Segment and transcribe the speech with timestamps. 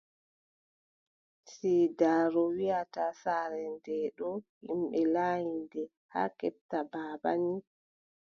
[1.51, 5.81] Siidaaru wiʼata, saare ndee ɗoo yimɓe laanyi nde,
[6.13, 7.61] haa keɓta baaba nii,